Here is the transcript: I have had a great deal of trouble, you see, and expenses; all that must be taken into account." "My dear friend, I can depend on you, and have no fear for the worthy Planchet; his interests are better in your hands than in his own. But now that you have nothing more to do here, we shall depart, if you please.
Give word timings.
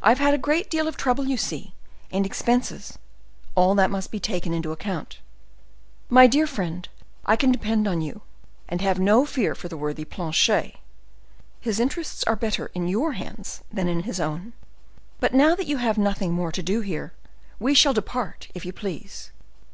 I 0.00 0.08
have 0.08 0.20
had 0.20 0.32
a 0.32 0.38
great 0.38 0.70
deal 0.70 0.88
of 0.88 0.96
trouble, 0.96 1.26
you 1.28 1.36
see, 1.36 1.74
and 2.10 2.24
expenses; 2.24 2.96
all 3.54 3.74
that 3.74 3.90
must 3.90 4.10
be 4.10 4.18
taken 4.18 4.54
into 4.54 4.72
account." 4.72 5.18
"My 6.08 6.26
dear 6.26 6.46
friend, 6.46 6.88
I 7.26 7.36
can 7.36 7.52
depend 7.52 7.86
on 7.86 8.00
you, 8.00 8.22
and 8.70 8.80
have 8.80 8.98
no 8.98 9.26
fear 9.26 9.54
for 9.54 9.68
the 9.68 9.76
worthy 9.76 10.06
Planchet; 10.06 10.76
his 11.60 11.78
interests 11.78 12.24
are 12.24 12.36
better 12.36 12.70
in 12.74 12.88
your 12.88 13.12
hands 13.12 13.60
than 13.70 13.86
in 13.86 14.04
his 14.04 14.18
own. 14.18 14.54
But 15.20 15.34
now 15.34 15.54
that 15.54 15.66
you 15.66 15.76
have 15.76 15.98
nothing 15.98 16.32
more 16.32 16.52
to 16.52 16.62
do 16.62 16.80
here, 16.80 17.12
we 17.60 17.74
shall 17.74 17.92
depart, 17.92 18.48
if 18.54 18.64
you 18.64 18.72
please. 18.72 19.30